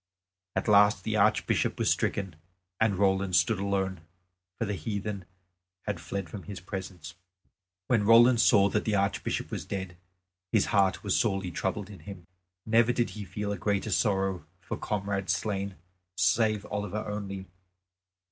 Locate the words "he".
13.11-13.23